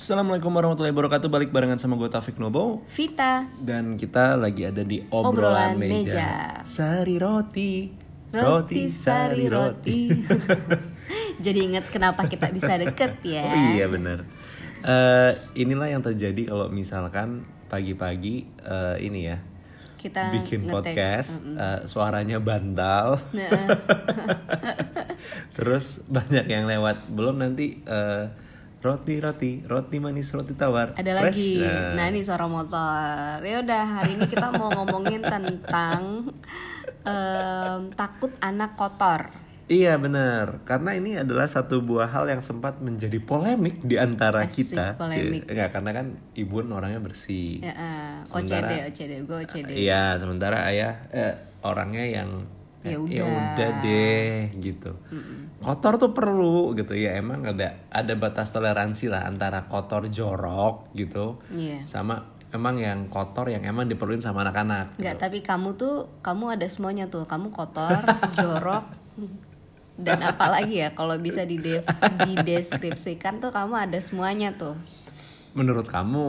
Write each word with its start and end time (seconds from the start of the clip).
Assalamualaikum 0.00 0.48
warahmatullahi 0.48 0.96
wabarakatuh. 0.96 1.28
Balik 1.28 1.52
barengan 1.52 1.76
sama 1.76 1.92
gue 2.00 2.08
Taufik 2.08 2.40
Nobo 2.40 2.80
Vita. 2.88 3.44
Dan 3.60 4.00
kita 4.00 4.32
lagi 4.32 4.64
ada 4.64 4.80
di 4.80 5.04
obrolan, 5.12 5.76
Obrolan 5.76 5.76
meja. 5.76 5.92
meja. 5.92 6.30
Sari 6.64 7.20
roti. 7.20 7.92
Roti 8.32 8.88
sari 8.88 9.44
roti. 9.44 10.08
Jadi 11.44 11.58
inget 11.60 11.84
kenapa 11.92 12.24
kita 12.24 12.48
bisa 12.48 12.80
deket 12.80 13.20
ya. 13.20 13.44
Oh 13.44 13.60
iya 13.76 13.86
bener 13.92 14.24
Eh, 14.80 15.32
Inilah 15.60 15.92
yang 15.92 16.00
terjadi 16.00 16.48
kalau 16.48 16.72
misalkan 16.72 17.44
pagi-pagi 17.68 18.48
eh, 18.56 18.96
ini 19.04 19.28
ya 19.28 19.36
Kita 20.00 20.32
Bikin 20.32 20.64
ngetek. 20.64 20.96
podcast 20.96 21.44
eh, 21.44 21.80
Suaranya 21.84 22.40
bantal. 22.40 23.20
Nah, 23.36 23.68
Terus 25.60 26.00
banyak 26.08 26.48
yang 26.48 26.64
lewat. 26.64 27.12
Belum 27.12 27.36
nanti 27.36 27.84
eh, 27.84 28.48
Roti 28.80 29.20
roti 29.20 29.60
Roti 29.62 29.96
manis 30.00 30.32
roti 30.32 30.56
tawar 30.56 30.96
Ada 30.96 31.20
Fresh. 31.20 31.36
lagi 31.36 31.52
Nah, 31.60 31.94
Nah 31.94 32.04
ini 32.08 32.24
suara 32.24 32.48
motor 32.48 33.44
Ya 33.44 33.60
udah 33.60 33.84
hari 33.86 34.16
ini 34.16 34.24
kita 34.24 34.48
mau 34.50 34.72
ngomongin 34.72 35.20
tentang 35.20 36.32
em, 37.04 37.80
Takut 37.92 38.32
anak 38.40 38.74
kotor 38.74 39.28
Iya 39.70 39.94
benar, 40.02 40.66
karena 40.66 40.98
ini 40.98 41.14
adalah 41.14 41.46
satu 41.46 41.78
buah 41.78 42.10
hal 42.10 42.26
yang 42.26 42.42
sempat 42.42 42.82
menjadi 42.82 43.22
polemik 43.22 43.78
di 43.86 43.94
antara 43.94 44.42
Asik, 44.42 44.74
kita. 44.74 44.98
polemik. 44.98 45.46
Enggak, 45.46 45.70
karena 45.70 45.90
kan 45.94 46.06
ibu 46.34 46.58
orangnya 46.66 46.98
bersih. 46.98 47.62
ya, 47.62 47.70
eh, 47.70 48.14
Sementara- 48.26 48.66
OCD 48.66 48.90
OCD 48.90 49.12
Gue 49.22 49.46
OCD 49.46 49.70
Iya, 49.78 50.18
sementara 50.18 50.66
ayah 50.66 51.06
eh, 51.14 51.38
orangnya 51.62 52.02
yang 52.02 52.50
Ya 52.80 52.96
eh, 52.96 52.98
udah. 52.98 53.28
udah 53.28 53.70
deh 53.84 54.38
gitu. 54.56 54.92
Kotor 55.60 56.00
tuh 56.00 56.16
perlu 56.16 56.72
gitu 56.72 56.96
ya, 56.96 57.20
emang 57.20 57.44
ada 57.44 57.76
ada 57.92 58.12
batas 58.16 58.48
toleransi 58.48 59.12
lah 59.12 59.28
antara 59.28 59.68
kotor 59.68 60.08
jorok 60.08 60.88
gitu 60.96 61.36
Iya 61.52 61.84
sama 61.84 62.40
emang 62.50 62.76
yang 62.82 63.06
kotor 63.06 63.46
yang 63.50 63.62
emang 63.62 63.86
diperluin 63.86 64.22
sama 64.22 64.42
anak-anak. 64.42 64.98
Enggak, 64.98 65.16
tapi 65.22 65.38
kamu 65.42 65.78
tuh 65.78 66.10
kamu 66.24 66.58
ada 66.58 66.66
semuanya 66.66 67.06
tuh. 67.06 67.24
Kamu 67.26 67.54
kotor, 67.54 68.02
jorok, 68.38 68.84
dan 70.00 70.18
apalagi 70.24 70.82
ya 70.82 70.96
kalau 70.96 71.16
bisa 71.20 71.46
dide- 71.46 71.86
dideskripsikan 72.26 73.38
tuh 73.38 73.54
kamu 73.54 73.90
ada 73.90 73.98
semuanya 74.02 74.54
tuh. 74.54 74.74
Menurut 75.50 75.90
kamu, 75.90 76.26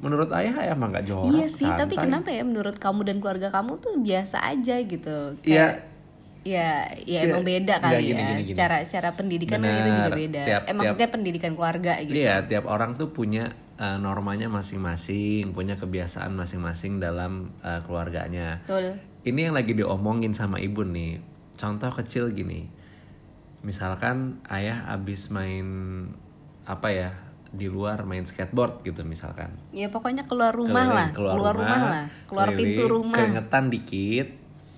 menurut 0.00 0.32
ayah 0.32 0.72
emang 0.72 0.96
nggak 0.96 1.04
jorok. 1.04 1.28
iya 1.28 1.44
sih, 1.44 1.68
tapi 1.68 1.92
santai. 1.92 2.08
kenapa 2.08 2.28
ya 2.32 2.40
menurut 2.40 2.76
kamu 2.80 3.04
dan 3.04 3.16
keluarga 3.20 3.52
kamu 3.52 3.76
tuh 3.84 4.00
biasa 4.00 4.40
aja 4.48 4.80
gitu? 4.80 5.36
Iya. 5.44 5.52
Ya, 5.52 5.66
ya 6.42 6.90
Iya, 7.06 7.30
emang 7.30 7.46
beda 7.46 7.78
kali 7.78 8.02
gini, 8.02 8.18
ya. 8.18 8.28
gini, 8.34 8.42
gini. 8.42 8.54
Secara 8.54 8.76
secara 8.82 9.14
pendidikan 9.14 9.62
kan 9.62 9.70
itu 9.70 9.90
juga 9.94 10.10
beda. 10.14 10.42
Tiap- 10.46 10.66
eh 10.66 10.74
maksudnya 10.74 11.08
pendidikan 11.10 11.52
keluarga 11.54 11.92
gitu. 12.02 12.14
Iya, 12.14 12.46
tiap 12.46 12.64
orang 12.66 12.98
tuh 12.98 13.14
punya 13.14 13.54
uh, 13.78 13.98
normanya 13.98 14.50
masing-masing, 14.50 15.54
punya 15.54 15.78
kebiasaan 15.78 16.34
masing-masing 16.34 16.98
dalam 16.98 17.54
uh, 17.62 17.80
keluarganya. 17.86 18.62
Betul. 18.66 18.98
Ini 19.22 19.50
yang 19.50 19.54
lagi 19.54 19.72
diomongin 19.78 20.34
sama 20.34 20.58
ibu 20.58 20.82
nih. 20.82 21.22
Contoh 21.54 21.94
kecil 21.94 22.34
gini. 22.34 22.66
Misalkan 23.62 24.42
ayah 24.50 24.90
abis 24.90 25.30
main 25.30 25.66
apa 26.66 26.90
ya 26.90 27.10
di 27.52 27.68
luar 27.68 28.08
main 28.08 28.24
skateboard 28.24 28.82
gitu 28.82 29.04
misalkan. 29.04 29.52
Ya 29.76 29.92
pokoknya 29.92 30.24
keluar 30.24 30.56
rumah 30.56 30.88
Keliling, 30.88 30.96
lah, 30.96 31.08
keluar, 31.12 31.54
rumah, 31.54 31.80
lah, 31.84 32.06
keluar 32.24 32.48
keliling, 32.50 32.66
pintu 32.74 32.82
rumah. 32.88 33.16
Keringetan 33.20 33.64
dikit, 33.68 34.28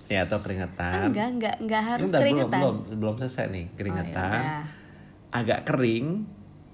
ya 0.07 0.25
atau 0.25 0.37
keringetan. 0.39 1.09
Enggak, 1.09 1.29
enggak, 1.33 1.55
enggak 1.59 1.83
harus 1.83 2.09
Bentar, 2.09 2.21
keringetan. 2.21 2.61
Belum, 2.61 2.77
belum, 2.85 2.97
belum 3.01 3.15
selesai 3.19 3.45
nih 3.49 3.65
keringetan. 3.73 4.41
yaudah. 4.41 4.63
agak 5.31 5.59
kering, 5.67 6.07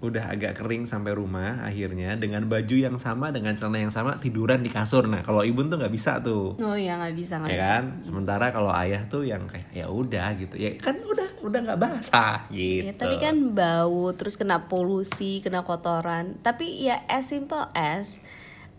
udah 0.01 0.33
agak 0.33 0.57
kering 0.57 0.85
sampai 0.85 1.13
rumah 1.13 1.61
akhirnya 1.61 2.13
dengan 2.13 2.45
baju 2.45 2.73
yang 2.73 2.97
sama 2.97 3.29
dengan 3.29 3.53
celana 3.53 3.81
yang 3.81 3.93
sama 3.93 4.17
tiduran 4.17 4.61
di 4.61 4.69
kasur. 4.69 5.05
Nah 5.05 5.21
kalau 5.21 5.41
ibu 5.41 5.61
tuh 5.65 5.77
nggak 5.77 5.93
bisa 5.93 6.21
tuh, 6.21 6.57
Oh 6.57 6.77
ya 6.77 6.97
nggak 6.97 7.13
bisa 7.13 7.37
nggak 7.37 7.49
ya 7.49 7.57
bisa. 7.57 7.69
kan? 7.69 7.83
Sementara 8.01 8.45
kalau 8.49 8.69
ayah 8.73 9.05
tuh 9.05 9.25
yang 9.25 9.45
kayak 9.45 9.69
ya 9.69 9.89
udah 9.89 10.33
gitu, 10.37 10.57
ya 10.57 10.77
kan 10.77 10.97
udah 10.97 11.29
udah 11.41 11.59
nggak 11.69 11.81
basah 11.81 12.45
gitu. 12.49 12.85
Ya, 12.89 12.93
tapi 12.93 13.17
kan 13.17 13.53
bau, 13.53 14.13
terus 14.13 14.37
kena 14.37 14.69
polusi, 14.69 15.41
kena 15.41 15.65
kotoran. 15.65 16.37
Tapi 16.41 16.85
ya 16.85 17.01
as 17.09 17.29
simple 17.29 17.65
as 17.73 18.21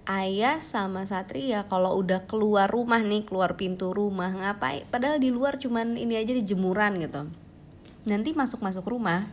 ayah 0.07 0.59
sama 0.59 1.07
Satria 1.07 1.67
kalau 1.71 1.95
udah 1.99 2.27
keluar 2.27 2.67
rumah 2.67 2.99
nih, 2.99 3.23
keluar 3.23 3.55
pintu 3.55 3.95
rumah 3.95 4.35
ngapain? 4.35 4.83
Padahal 4.91 5.23
di 5.23 5.31
luar 5.31 5.63
cuman 5.63 5.95
ini 5.95 6.19
aja 6.19 6.35
di 6.35 6.43
jemuran 6.43 6.99
gitu. 6.99 7.31
Nanti 8.09 8.35
masuk-masuk 8.35 8.83
rumah 8.87 9.31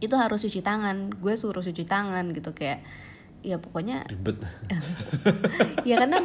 itu 0.00 0.12
harus 0.16 0.40
cuci 0.40 0.64
tangan. 0.64 1.12
Gue 1.20 1.36
suruh 1.36 1.60
cuci 1.60 1.84
tangan 1.84 2.32
gitu 2.32 2.56
kayak 2.56 2.80
ya 3.46 3.62
pokoknya 3.62 4.02
ribet. 4.10 4.42
ya 5.88 6.02
karena 6.02 6.18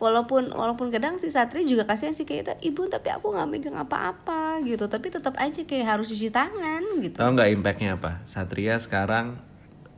walaupun 0.00 0.48
walaupun 0.48 0.88
kadang 0.88 1.20
si 1.20 1.28
Satria 1.28 1.60
juga 1.60 1.84
kasihan 1.84 2.16
sih 2.16 2.24
kayak 2.24 2.56
ibu 2.64 2.88
tapi 2.88 3.12
aku 3.12 3.36
nggak 3.36 3.48
megang 3.52 3.76
apa-apa 3.76 4.64
gitu 4.64 4.88
tapi 4.88 5.12
tetap 5.12 5.36
aja 5.36 5.60
kayak 5.60 5.98
harus 5.98 6.08
cuci 6.08 6.32
tangan 6.32 7.04
gitu 7.04 7.20
Tahu 7.20 7.30
nggak 7.36 7.50
impactnya 7.60 8.00
apa? 8.00 8.24
Satria 8.24 8.80
sekarang 8.80 9.36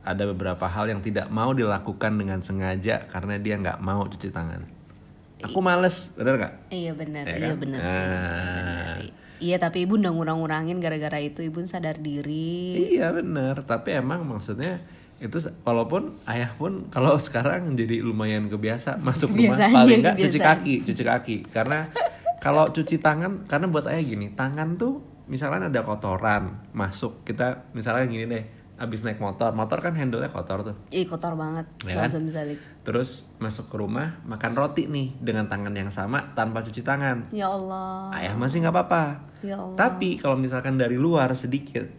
ada 0.07 0.23
beberapa 0.23 0.63
hal 0.63 0.87
yang 0.87 1.03
tidak 1.03 1.27
mau 1.27 1.51
dilakukan 1.51 2.15
dengan 2.15 2.39
sengaja 2.39 3.03
karena 3.11 3.35
dia 3.35 3.59
nggak 3.59 3.83
mau 3.83 4.07
cuci 4.07 4.31
tangan. 4.31 4.63
Aku 5.43 5.59
males, 5.59 6.15
bener 6.15 6.39
nggak? 6.39 6.53
Iya 6.71 6.91
benar, 6.97 7.23
Ya 7.27 7.35
iya 7.37 7.51
kan? 7.53 7.57
benar 7.59 7.81
sih. 7.83 7.99
Ah. 7.99 8.97
Iya 9.37 9.61
tapi 9.61 9.85
ibu 9.85 10.01
udah 10.01 10.09
ngurang-ngurangin 10.09 10.81
gara-gara 10.81 11.21
itu 11.21 11.45
ibu 11.45 11.61
sadar 11.67 12.01
diri. 12.01 12.97
Iya 12.97 13.13
bener, 13.13 13.61
tapi 13.67 13.93
emang 13.93 14.25
maksudnya 14.25 14.81
itu 15.21 15.37
walaupun 15.61 16.13
ayah 16.29 16.49
pun 16.57 16.89
kalau 16.89 17.13
sekarang 17.25 17.73
jadi 17.77 18.01
lumayan 18.01 18.49
kebiasa 18.49 18.97
masuk 19.01 19.33
rumah 19.37 19.57
paling 19.59 20.01
nggak 20.01 20.17
cuci 20.17 20.39
kaki, 20.41 20.73
cuci 20.89 21.03
kaki 21.05 21.35
karena 21.53 21.89
kalau 22.41 22.69
cuci 22.73 22.97
tangan 22.97 23.45
karena 23.45 23.65
buat 23.69 23.85
ayah 23.93 24.01
gini, 24.01 24.33
tangan 24.33 24.73
tuh 24.77 25.01
misalkan 25.29 25.69
ada 25.69 25.83
kotoran 25.85 26.57
masuk 26.73 27.21
kita 27.21 27.69
misalnya 27.77 28.09
gini 28.09 28.25
deh, 28.25 28.43
abis 28.77 29.01
naik 29.01 29.17
motor, 29.17 29.49
motor 29.57 29.81
kan 29.81 29.97
handle-nya 29.97 30.29
kotor 30.29 30.61
tuh. 30.61 30.75
Ih 30.93 31.09
kotor 31.09 31.33
banget. 31.33 31.65
Ya 31.81 31.97
kan? 31.97 32.13
Terus 32.85 33.25
masuk 33.41 33.73
ke 33.73 33.75
rumah 33.75 34.21
makan 34.23 34.53
roti 34.53 34.85
nih 34.85 35.17
dengan 35.17 35.49
tangan 35.49 35.73
yang 35.73 35.89
sama 35.89 36.31
tanpa 36.37 36.61
cuci 36.61 36.85
tangan. 36.85 37.33
Ya 37.33 37.49
Allah. 37.49 38.13
Ayah 38.13 38.37
masih 38.37 38.61
nggak 38.61 38.73
apa-apa. 38.73 39.03
Ya 39.41 39.57
Allah. 39.57 39.75
Tapi 39.75 40.21
kalau 40.21 40.37
misalkan 40.37 40.77
dari 40.77 40.95
luar 40.95 41.33
sedikit 41.33 41.89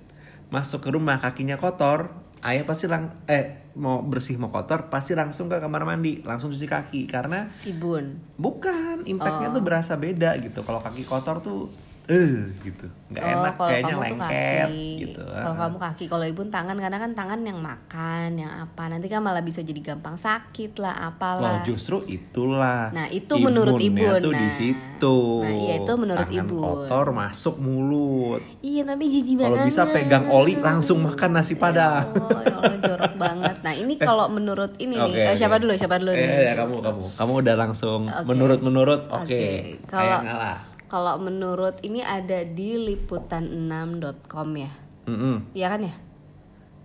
masuk 0.48 0.86
ke 0.86 0.90
rumah 0.94 1.18
kakinya 1.18 1.58
kotor, 1.58 2.14
ayah 2.40 2.62
pasti 2.62 2.86
lang 2.86 3.26
eh 3.26 3.68
mau 3.74 4.02
bersih 4.02 4.38
mau 4.38 4.50
kotor 4.50 4.90
pasti 4.90 5.14
langsung 5.14 5.46
ke 5.46 5.58
kamar 5.58 5.82
mandi, 5.82 6.22
langsung 6.22 6.50
cuci 6.50 6.66
kaki 6.66 7.00
karena 7.06 7.46
Tibun. 7.62 8.18
bukan 8.34 9.06
impactnya 9.06 9.50
Oh. 9.50 9.54
tuh 9.58 9.62
berasa 9.62 9.94
beda 9.98 10.34
gitu. 10.38 10.62
Kalau 10.62 10.78
kaki 10.78 11.02
kotor 11.02 11.42
tuh 11.42 11.70
eh 12.08 12.34
gitu, 12.58 12.88
nggak 13.06 13.20
oh, 13.20 13.32
enak 13.36 13.54
kayaknya 13.54 13.94
lengket 13.94 14.16
kaki. 14.64 14.88
gitu. 14.98 15.20
Kalau 15.20 15.54
kamu 15.54 15.76
kaki, 15.76 16.04
kalau 16.08 16.24
ibu 16.24 16.42
tangan 16.48 16.72
karena 16.74 16.96
kan 16.96 17.12
tangan 17.12 17.40
yang 17.42 17.60
makan, 17.60 18.28
yang 18.34 18.48
apa. 18.50 18.82
Nanti 18.88 19.06
kan 19.06 19.20
malah 19.20 19.40
bisa 19.40 19.60
jadi 19.60 19.76
gampang 19.84 20.16
sakit 20.16 20.72
lah, 20.78 20.96
apalah. 21.06 21.60
justru 21.62 22.00
itulah. 22.02 22.88
Nah, 22.90 23.06
itu 23.06 23.36
menurut 23.36 23.76
Ibu. 23.76 24.24
di 24.24 24.32
Nah. 24.32 24.48
situ. 24.48 25.16
Nah, 25.38 25.52
iya, 25.54 25.74
itu 25.78 25.92
menurut 25.94 26.24
Tangan 26.24 26.42
Ibu. 26.42 26.56
kotor 26.58 27.06
masuk 27.12 27.54
mulut. 27.58 28.40
Iya 28.58 28.82
tapi 28.82 29.04
jijik 29.06 29.36
banget. 29.36 29.52
Kalau 29.52 29.68
bisa 29.68 29.82
pegang 29.86 30.24
oli 30.28 30.54
langsung 30.56 31.04
makan 31.04 31.30
nasi 31.34 31.54
padang. 31.54 32.08
Oh, 32.10 32.40
ya 32.40 32.56
Allah 32.56 32.78
jorok 32.78 33.14
banget. 33.14 33.56
Nah 33.60 33.74
ini 33.74 33.94
kalau 33.94 34.26
menurut 34.28 34.72
ini 34.78 34.96
nih, 34.96 35.12
Oke, 35.12 35.22
eh, 35.22 35.36
siapa 35.36 35.60
dulu? 35.60 35.76
Siapa 35.76 36.00
dulu 36.00 36.10
nih? 36.10 36.24
Eh, 36.24 36.42
ya 36.46 36.54
kamu 36.56 36.80
kamu. 36.80 37.04
Kamu 37.14 37.32
udah 37.38 37.54
langsung 37.54 38.00
Oke. 38.06 38.24
menurut 38.24 38.58
menurut 38.58 39.00
oke. 39.06 39.28
Oke, 39.28 39.44
Kalau 39.84 40.18
kalau-. 40.18 40.77
Kalau 40.88 41.20
menurut 41.20 41.76
ini 41.80 42.00
ada 42.00 42.42
di 42.42 42.80
liputan6.com 42.88 44.48
ya. 44.56 44.72
Mm-mm. 45.04 45.52
Iya 45.52 45.68
kan 45.68 45.80
ya? 45.84 45.94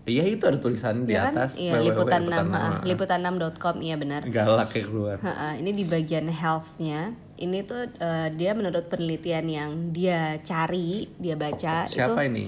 Iya 0.04 0.24
itu 0.28 0.44
ada 0.44 0.60
tulisan 0.60 1.08
di 1.08 1.16
Iya 1.16 1.32
kan? 1.32 1.34
atas. 1.34 1.56
Iya, 1.56 1.80
liputan 1.80 2.28
6, 2.28 2.36
enam. 2.36 2.48
ha, 2.52 2.84
liputan6.com 2.84 3.76
iya 3.80 3.96
benar. 3.96 4.28
Galak 4.28 4.68
kayak 4.70 4.88
keluar. 4.88 5.16
Ha-ha, 5.18 5.56
ini 5.56 5.72
di 5.72 5.88
bagian 5.88 6.28
health-nya. 6.28 7.16
Ini 7.34 7.58
tuh 7.64 7.88
eh, 7.90 8.28
dia 8.36 8.52
menurut 8.52 8.92
penelitian 8.92 9.48
yang 9.48 9.70
dia 9.90 10.44
cari, 10.44 11.08
dia 11.16 11.34
baca 11.34 11.88
Siapa 11.88 12.20
itu 12.20 12.30
ini? 12.30 12.46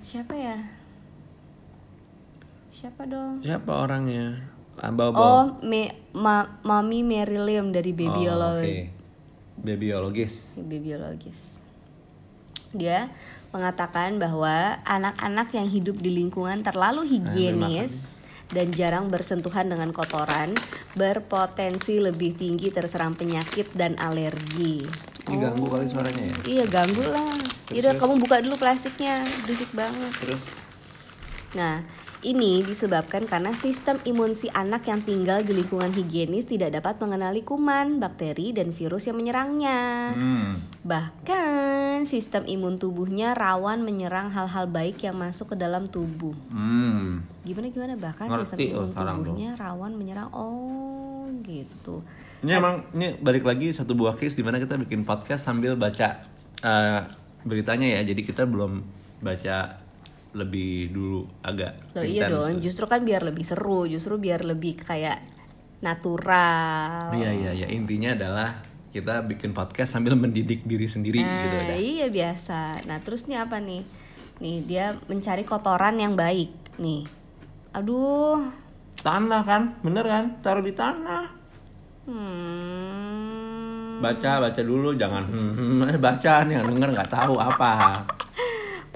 siapa 0.00 0.32
ya? 0.32 0.56
Siapa 2.72 3.04
dong? 3.04 3.40
Siapa 3.40 3.70
orangnya? 3.70 4.40
Ah, 4.74 4.90
bawa 4.90 5.14
Oh, 5.14 5.44
me, 5.60 5.92
ma, 6.12 6.58
Mami 6.60 7.04
Mary 7.04 7.38
Lim 7.38 7.70
dari 7.70 7.92
Oh, 7.92 8.00
Babyology. 9.60 10.26
oke. 10.26 10.58
Babyologis. 10.58 10.82
biologis. 10.82 11.40
Dia 12.74 13.06
mengatakan 13.54 14.18
bahwa 14.18 14.82
anak-anak 14.82 15.54
yang 15.54 15.70
hidup 15.70 15.96
di 16.02 16.10
lingkungan 16.10 16.58
terlalu 16.66 17.06
higienis 17.06 18.18
dan 18.50 18.74
jarang 18.74 19.06
bersentuhan 19.06 19.70
dengan 19.70 19.94
kotoran 19.94 20.50
berpotensi 20.98 22.02
lebih 22.02 22.34
tinggi 22.34 22.74
terserang 22.74 23.14
penyakit 23.14 23.70
dan 23.78 23.94
alergi. 24.02 24.82
Ini 25.30 25.36
ganggu 25.38 25.66
kali 25.70 25.86
suaranya 25.86 26.22
ya. 26.26 26.36
Iya 26.44 26.64
ganggu 26.66 27.02
lah. 27.06 27.38
Yaudah 27.72 27.94
kamu 27.96 28.14
buka 28.20 28.42
dulu 28.42 28.58
plastiknya, 28.58 29.22
berisik 29.46 29.70
banget. 29.72 30.12
Terus 30.20 30.42
Nah, 31.54 31.86
ini 32.24 32.64
disebabkan 32.64 33.28
karena 33.28 33.52
sistem 33.52 34.00
imun 34.08 34.32
si 34.32 34.48
anak 34.50 34.88
yang 34.88 35.04
tinggal 35.04 35.44
di 35.44 35.52
lingkungan 35.52 35.92
higienis 35.92 36.48
tidak 36.48 36.72
dapat 36.72 36.96
mengenali 36.98 37.44
kuman, 37.44 38.00
bakteri, 38.00 38.56
dan 38.56 38.72
virus 38.72 39.04
yang 39.04 39.20
menyerangnya. 39.20 40.16
Hmm. 40.16 40.56
Bahkan 40.82 42.08
sistem 42.08 42.48
imun 42.48 42.80
tubuhnya 42.80 43.36
rawan 43.36 43.84
menyerang 43.84 44.32
hal-hal 44.32 44.64
baik 44.64 45.04
yang 45.04 45.20
masuk 45.20 45.52
ke 45.52 45.56
dalam 45.60 45.92
tubuh. 45.92 46.32
Hmm. 46.48 47.28
Gimana 47.44 47.68
gimana 47.68 47.94
bahkan 48.00 48.32
Ngerti 48.32 48.56
sistem 48.56 48.58
imun 48.72 48.90
tubuhnya 48.96 49.50
rawan 49.60 49.92
menyerang. 49.92 50.32
Oh, 50.32 51.28
gitu. 51.44 52.00
Ini 52.40 52.56
emang 52.56 52.88
ini 52.96 53.20
balik 53.20 53.44
lagi 53.44 53.76
satu 53.76 53.92
buah 53.92 54.16
case 54.16 54.32
di 54.32 54.42
mana 54.42 54.56
kita 54.56 54.80
bikin 54.80 55.04
podcast 55.04 55.44
sambil 55.44 55.76
baca 55.76 56.24
eh, 56.64 57.00
beritanya 57.44 58.00
ya. 58.00 58.08
Jadi 58.08 58.24
kita 58.24 58.48
belum 58.48 58.80
baca 59.20 59.83
lebih 60.34 60.90
dulu 60.90 61.24
agak 61.40 61.94
Loh, 61.94 62.02
iya 62.02 62.26
dong, 62.26 62.58
justru 62.58 62.84
kan 62.84 63.06
biar 63.06 63.22
lebih 63.22 63.46
seru, 63.46 63.86
justru 63.86 64.18
biar 64.18 64.42
lebih 64.42 64.76
kayak 64.76 65.22
natural. 65.80 67.14
Iya 67.14 67.30
iya 67.30 67.50
iya 67.54 67.66
intinya 67.70 68.12
adalah 68.12 68.50
kita 68.90 69.22
bikin 69.26 69.50
podcast 69.50 69.94
sambil 69.94 70.14
mendidik 70.14 70.62
diri 70.62 70.86
sendiri 70.86 71.18
Nah, 71.18 71.30
gitu 71.42 71.56
dah. 71.66 71.78
iya 71.78 72.06
biasa. 72.08 72.86
Nah, 72.86 72.98
terus 73.02 73.26
nih 73.26 73.42
apa 73.42 73.58
nih? 73.58 73.82
Nih, 74.38 74.62
dia 74.62 74.94
mencari 75.06 75.42
kotoran 75.42 75.98
yang 75.98 76.14
baik 76.14 76.50
nih. 76.78 77.06
Aduh. 77.74 78.38
Tanah 78.98 79.42
kan, 79.42 79.62
bener 79.82 80.06
kan? 80.06 80.24
Taruh 80.40 80.62
di 80.62 80.70
tanah. 80.72 81.26
Hmm. 82.06 83.98
Baca 83.98 84.32
baca 84.42 84.60
dulu 84.60 84.92
jangan 84.94 85.24
hmm, 85.24 85.96
baca 86.04 86.44
nih 86.44 86.60
yang 86.60 86.66
denger 86.68 86.88
nggak 86.92 87.10
tahu 87.10 87.34
apa. 87.40 88.04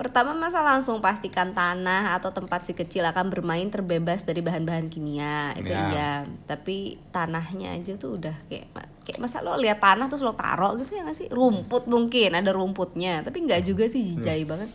Pertama 0.09 0.33
masa 0.33 0.65
langsung 0.65 1.05
pastikan 1.05 1.53
tanah 1.53 2.17
atau 2.17 2.33
tempat 2.33 2.65
si 2.65 2.73
kecil 2.73 3.05
akan 3.05 3.29
bermain 3.29 3.69
terbebas 3.69 4.25
dari 4.25 4.41
bahan-bahan 4.41 4.89
kimia 4.89 5.53
itu 5.61 5.69
Ya. 5.69 5.85
iya. 5.93 6.13
Tapi 6.49 6.97
tanahnya 7.13 7.77
aja 7.77 7.93
tuh 8.01 8.17
udah 8.17 8.33
kayak 8.49 8.73
kayak 9.05 9.21
masa 9.21 9.45
lo 9.45 9.61
lihat 9.61 9.85
tanah 9.85 10.09
terus 10.09 10.25
lo 10.25 10.33
taruh 10.33 10.81
gitu 10.81 10.97
ya 10.97 11.05
nggak 11.05 11.19
sih? 11.21 11.29
Rumput 11.29 11.93
mungkin 11.93 12.41
ada 12.41 12.57
rumputnya, 12.57 13.21
tapi 13.21 13.45
nggak 13.45 13.69
juga 13.69 13.85
sih 13.85 14.01
jijai 14.01 14.49
banget. 14.49 14.73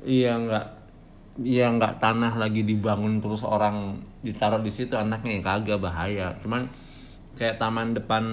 Iya 0.00 0.32
nggak 0.40 0.66
Iya 1.34 1.66
nggak 1.74 1.98
tanah 1.98 2.38
lagi 2.38 2.62
dibangun 2.62 3.18
terus 3.18 3.42
orang 3.42 3.98
ditaruh 4.22 4.62
di 4.62 4.70
situ 4.70 4.94
anaknya 4.94 5.42
ya 5.42 5.42
kagak 5.42 5.82
bahaya. 5.82 6.30
Cuman 6.38 6.70
kayak 7.34 7.58
taman 7.58 7.94
depan 7.94 8.24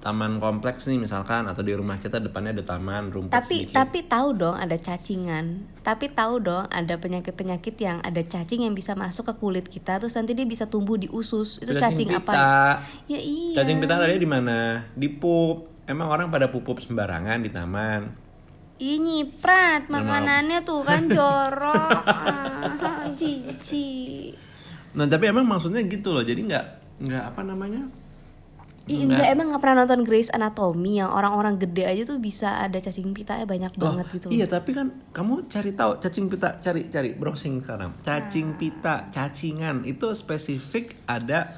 taman 0.00 0.40
kompleks 0.40 0.88
nih 0.88 0.96
misalkan 0.96 1.44
atau 1.44 1.60
di 1.60 1.76
rumah 1.76 2.00
kita 2.00 2.24
depannya 2.24 2.56
ada 2.56 2.64
taman 2.64 3.12
rumput 3.12 3.36
tapi 3.36 3.68
sedikit. 3.68 3.84
tapi 3.84 3.98
tahu 4.08 4.32
dong 4.32 4.56
ada 4.56 4.80
cacingan 4.80 5.68
tapi 5.84 6.08
tahu 6.08 6.40
dong 6.40 6.64
ada 6.72 6.96
penyakit 6.96 7.36
penyakit 7.36 7.76
yang 7.76 8.00
ada 8.00 8.24
cacing 8.24 8.64
yang 8.64 8.72
bisa 8.72 8.96
masuk 8.96 9.28
ke 9.28 9.34
kulit 9.36 9.68
kita 9.68 10.00
terus 10.00 10.16
nanti 10.16 10.32
dia 10.32 10.48
bisa 10.48 10.64
tumbuh 10.64 10.96
di 10.96 11.04
usus 11.12 11.60
itu 11.60 11.76
cacing, 11.76 12.16
pita. 12.16 12.24
apa 12.24 12.32
ya 13.12 13.20
iya 13.20 13.40
Cacing 13.60 13.76
pita 13.76 14.00
tadi 14.00 14.16
di 14.16 14.24
mana? 14.24 14.88
Di 14.96 15.08
pup. 15.12 15.84
Emang 15.84 16.08
orang 16.08 16.32
pada 16.32 16.48
pupup 16.48 16.80
sembarangan 16.80 17.44
di 17.44 17.50
taman. 17.52 18.08
Ih 18.80 18.96
nyiprat 18.96 19.92
makanannya 19.92 20.64
tuh 20.64 20.80
kan 20.80 21.04
jorok 21.12 22.00
ah, 22.08 23.04
cici 23.18 24.32
Nah 24.96 25.04
tapi 25.04 25.28
emang 25.28 25.44
maksudnya 25.44 25.84
gitu 25.84 26.16
loh. 26.16 26.24
Jadi 26.24 26.48
nggak 26.48 26.64
nggak 27.04 27.24
apa 27.34 27.40
namanya? 27.44 27.84
Ih, 28.82 29.04
enggak 29.04 29.28
emang 29.28 29.48
nggak 29.48 29.60
pernah 29.60 29.76
nonton 29.80 30.02
Grey's 30.02 30.28
Anatomy 30.28 30.98
yang 30.98 31.08
orang-orang 31.08 31.54
gede 31.56 31.84
aja 31.84 32.02
tuh 32.04 32.18
bisa 32.18 32.58
ada 32.58 32.74
cacing 32.74 33.12
pitanya 33.12 33.44
banyak 33.44 33.70
Oh, 33.72 33.80
banget 33.84 34.06
gitu. 34.10 34.26
Iya 34.28 34.46
tapi 34.46 34.72
kan 34.72 34.90
kamu 35.10 35.46
cari 35.46 35.70
tahu 35.70 35.98
cacing 35.98 36.26
pita 36.26 36.58
cari 36.58 36.86
cari 36.86 37.12
browsing 37.12 37.58
sekarang 37.58 37.94
cacing 38.00 38.54
pita 38.54 39.06
cacingan 39.08 39.84
itu 39.84 40.10
spesifik 40.10 40.98
ada 41.04 41.52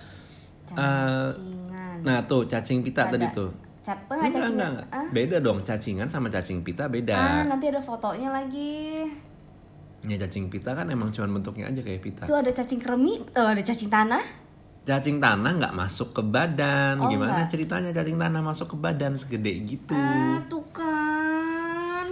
eh, 0.69 1.31
Cacingan. 1.31 1.97
nah 2.01 2.21
tuh 2.23 2.45
cacing 2.45 2.81
pita 2.81 3.07
tadi 3.07 3.25
Ada. 3.25 3.33
tuh 3.33 3.51
Cap- 3.83 4.05
enggak, 4.05 4.19
enggak, 4.19 4.29
cacingan. 4.29 4.51
enggak, 4.53 4.69
enggak. 4.69 4.87
Ah? 4.93 5.07
beda 5.11 5.37
dong 5.39 5.59
cacingan 5.63 6.09
sama 6.09 6.29
cacing 6.29 6.61
pita 6.61 6.85
beda 6.87 7.15
Ah, 7.15 7.43
nanti 7.43 7.67
ada 7.67 7.81
fotonya 7.81 8.29
lagi. 8.29 9.09
ya 10.03 10.17
cacing 10.19 10.47
pita 10.49 10.73
kan 10.73 10.85
emang 10.87 11.09
cuma 11.09 11.31
bentuknya 11.31 11.67
aja 11.67 11.79
kayak 11.79 12.01
pita 12.01 12.23
Tuh 12.25 12.35
ada 12.37 12.51
cacing 12.51 12.79
kremi, 12.79 13.23
tuh 13.27 13.47
ada 13.47 13.59
cacing 13.59 13.87
tanah. 13.87 14.42
Cacing 14.83 15.19
tanah 15.19 15.53
nggak 15.57 15.75
masuk 15.75 16.11
ke 16.11 16.23
badan 16.23 16.99
Oh, 16.99 17.07
gimana 17.07 17.39
enggak. 17.39 17.51
ceritanya 17.51 17.91
cacing 17.93 18.19
tanah 18.19 18.43
masuk 18.43 18.67
ke 18.67 18.77
badan 18.77 19.15
segede 19.15 19.53
gitu 19.63 19.95
Ah, 19.95 20.43
tuh 20.47 20.65
kan. 20.75 22.11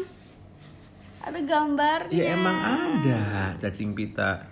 Ada 1.20 1.40
gambarnya. 1.42 2.14
ya 2.14 2.24
emang 2.32 2.56
ada 2.56 3.20
cacing 3.58 3.92
pita 3.92 4.46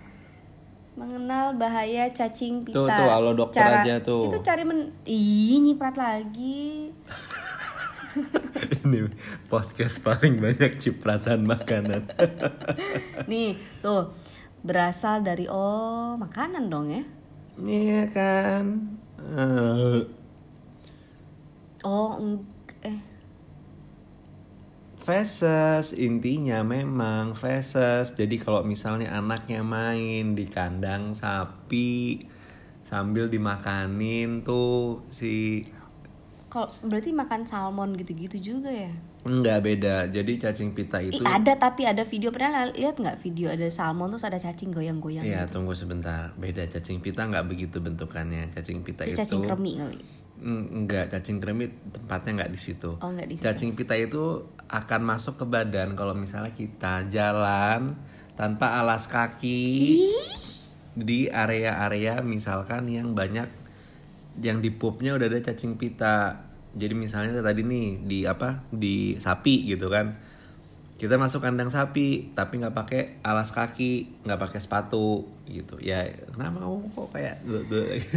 Mengenal 0.93 1.55
bahaya 1.55 2.11
cacing 2.11 2.67
pita. 2.67 2.75
Tuh, 2.75 2.85
tuh, 2.85 3.07
halo 3.07 3.31
dokter 3.31 3.63
aja 3.63 4.03
tuh. 4.03 4.27
Itu 4.27 4.43
cari 4.43 4.67
men 4.67 4.91
Ih, 5.07 5.63
nyiprat 5.63 5.95
lagi. 5.95 6.91
ini 8.83 9.07
podcast 9.47 10.03
paling 10.03 10.43
banyak 10.43 10.75
cipratan 10.75 11.47
makanan 11.47 12.03
Nih, 13.31 13.55
tuh. 13.79 14.11
Berasal 14.59 15.23
dari 15.23 15.47
oh, 15.47 16.19
makanan 16.19 16.67
dong 16.67 16.91
ya. 16.91 17.03
Iya 17.67 18.07
kan. 18.15 18.65
Oh, 21.83 22.15
eh 22.83 22.99
feses 25.09 25.95
intinya 25.97 26.61
memang 26.61 27.33
feses. 27.33 28.13
Jadi 28.13 28.35
kalau 28.37 28.61
misalnya 28.61 29.09
anaknya 29.17 29.65
main 29.65 30.37
di 30.37 30.45
kandang 30.45 31.17
sapi 31.17 32.21
sambil 32.85 33.25
dimakanin 33.25 34.45
tuh 34.45 35.01
si 35.09 35.65
kalau 36.49 36.73
berarti 36.81 37.13
makan 37.13 37.45
salmon 37.45 37.93
gitu-gitu 37.93 38.37
juga 38.41 38.73
ya? 38.73 38.91
enggak 39.19 39.59
beda. 39.61 39.95
Jadi 40.09 40.39
cacing 40.39 40.71
pita 40.71 41.03
itu 41.03 41.19
Ih, 41.19 41.27
ada 41.27 41.53
tapi 41.59 41.83
ada 41.83 42.07
video 42.07 42.31
pernah 42.31 42.71
lihat 42.71 42.97
nggak 42.97 43.19
video 43.19 43.51
ada 43.51 43.67
salmon 43.67 44.09
terus 44.09 44.23
ada 44.23 44.39
cacing 44.39 44.71
goyang-goyang 44.71 45.27
Ya 45.27 45.43
gitu. 45.43 45.59
tunggu 45.59 45.75
sebentar. 45.75 46.31
Beda 46.39 46.63
cacing 46.65 47.03
pita 47.03 47.27
nggak 47.27 47.45
begitu 47.45 47.83
bentukannya. 47.83 48.47
Cacing 48.49 48.81
pita 48.81 49.03
Itu 49.03 49.13
itu 49.13 49.19
cacing 49.19 49.43
kremi 49.43 49.71
kali. 49.77 49.99
Enggak, 50.39 51.11
cacing 51.11 51.37
kremi 51.43 51.67
tempatnya 51.91 52.43
nggak 52.43 52.51
di 52.55 52.59
situ. 52.59 52.95
Oh, 52.95 53.11
nggak 53.11 53.27
di 53.27 53.35
situ. 53.35 53.43
Cacing 53.43 53.71
pita 53.75 53.99
itu 53.99 54.47
akan 54.71 55.01
masuk 55.03 55.35
ke 55.35 55.45
badan 55.45 55.99
kalau 55.99 56.15
misalnya 56.15 56.55
kita 56.55 57.11
jalan 57.11 57.99
tanpa 58.39 58.79
alas 58.79 59.11
kaki 59.11 59.99
di 60.95 61.27
area-area 61.27 62.23
misalkan 62.23 62.87
yang 62.87 63.11
banyak 63.11 63.58
yang 64.39 64.63
di 64.63 64.71
pupnya 64.71 65.15
udah 65.15 65.27
ada 65.27 65.39
cacing 65.43 65.75
pita. 65.75 66.47
Jadi 66.73 66.93
misalnya 66.93 67.41
tadi 67.41 67.65
nih 67.65 67.87
di 68.05 68.19
apa 68.23 68.63
di 68.69 69.17
sapi 69.17 69.67
gitu 69.67 69.89
kan. 69.89 70.15
Kita 70.99 71.15
masuk 71.15 71.39
kandang 71.39 71.71
sapi 71.71 72.35
tapi 72.35 72.59
nggak 72.59 72.75
pakai 72.75 73.01
alas 73.23 73.49
kaki, 73.49 74.21
nggak 74.27 74.35
pakai 74.37 74.59
sepatu 74.59 75.23
gitu. 75.47 75.79
Ya 75.79 76.05
kenapa 76.29 76.61
kamu 76.61 76.91
kok 76.91 77.07
kayak 77.09 77.39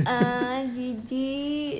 Ah, 0.05 0.61
Jiji, 0.67 1.31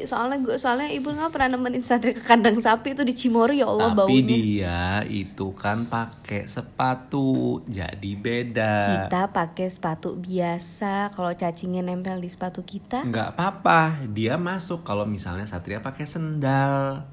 soalnya 0.06 0.40
gue 0.40 0.56
soalnya 0.56 0.88
ibu 0.88 1.11
nggak 1.11 1.28
pernah 1.28 1.59
nemenin 1.59 1.82
santri 1.82 2.14
ke 2.14 2.23
kandang 2.23 2.56
sapi 2.56 2.94
itu 2.94 3.02
di 3.02 3.12
Cimory 3.12 3.61
ya 3.61 3.68
Allah 3.68 3.92
Tapi 3.92 3.99
baunya. 3.99 4.23
dia 4.25 4.80
itu 5.04 5.52
kan 5.52 5.85
pakai 5.85 6.47
sepatu, 6.47 7.61
jadi 7.66 8.11
beda. 8.14 8.75
Kita 9.04 9.28
pakai 9.28 9.68
sepatu 9.68 10.14
biasa. 10.14 11.12
Kalau 11.12 11.35
cacingnya 11.35 11.82
nempel 11.82 12.18
di 12.18 12.30
sepatu 12.30 12.62
kita, 12.62 13.04
Nggak 13.04 13.37
apa-apa, 13.37 14.06
dia 14.09 14.38
masuk 14.38 14.82
kalau 14.82 15.04
misalnya 15.04 15.44
Satria 15.44 15.82
pakai 15.82 16.06
sendal. 16.06 17.04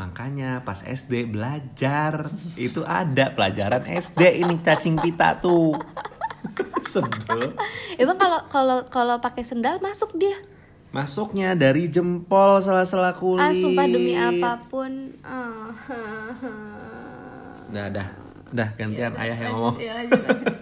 Makanya 0.00 0.64
pas 0.64 0.80
SD 0.80 1.28
belajar 1.28 2.32
itu 2.56 2.80
ada 2.88 3.36
pelajaran 3.36 3.84
SD 3.84 4.40
ini 4.40 4.56
cacing 4.64 4.96
pita 4.96 5.36
tuh. 5.36 5.76
Sebel. 6.88 7.52
emang 8.00 8.16
kalau 8.16 8.40
kalau 8.48 8.78
kalau 8.88 9.16
pakai 9.20 9.44
sendal 9.44 9.76
masuk 9.84 10.16
dia. 10.16 10.32
Masuknya 10.88 11.52
dari 11.52 11.92
jempol 11.92 12.64
sela-sela 12.64 13.12
kulit. 13.12 13.44
Ah, 13.44 13.52
sumpah 13.52 13.84
demi 13.84 14.16
apa 14.16 14.64
pun. 14.72 15.12
Ah, 15.20 15.68
Dah, 17.68 17.86
dah. 17.92 18.08
Dah 18.50 18.68
gantian 18.74 19.14
ayah 19.20 19.36
yang 19.36 19.52
ngomong. 19.54 19.76
Ya, 19.78 19.92
lanjut, 20.00 20.20
lanjut. 20.24 20.54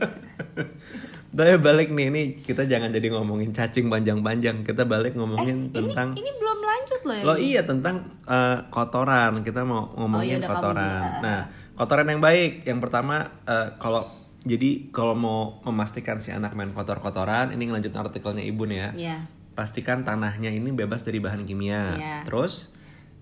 Tapi 1.28 1.60
balik 1.60 1.92
nih, 1.92 2.08
nih 2.08 2.26
kita 2.40 2.64
jangan 2.64 2.88
jadi 2.88 3.12
ngomongin 3.12 3.52
cacing 3.52 3.92
panjang-panjang. 3.92 4.64
Kita 4.64 4.88
balik 4.88 5.12
ngomongin 5.12 5.68
tentang 5.76 6.16
Ini 6.16 6.30
belum 6.40 6.58
lanjut 6.64 7.00
loh 7.04 7.16
ya. 7.20 7.24
Lo 7.24 7.34
iya 7.36 7.60
tentang 7.68 8.16
eh, 8.24 8.58
kotoran. 8.72 9.44
Kita 9.44 9.62
mau 9.68 9.92
Oh, 9.92 10.04
ngomongin 10.04 10.40
iya, 10.40 10.40
udah 10.40 10.48
kamu 10.48 10.56
kotoran. 10.56 11.02
Nah, 11.20 11.40
kotoran 11.76 12.06
yang 12.08 12.22
baik. 12.24 12.64
Yang 12.64 12.78
pertama 12.80 13.28
eh, 13.44 13.68
kalau 13.76 14.08
jadi 14.48 14.88
kalau 14.88 15.12
mau 15.12 15.40
memastikan 15.68 16.24
si 16.24 16.32
anak 16.32 16.56
main 16.56 16.72
kotor-kotoran, 16.72 17.52
ini 17.52 17.68
ngelanjut 17.68 17.92
artikelnya 17.92 18.44
ibu 18.48 18.64
nih 18.64 18.78
ya. 18.80 18.90
Iya. 18.96 19.16
Pastikan 19.52 20.08
tanahnya 20.08 20.48
ini 20.48 20.72
bebas 20.72 21.04
dari 21.04 21.20
bahan 21.20 21.44
kimia. 21.44 21.98
Iya. 21.98 22.16
Terus 22.24 22.72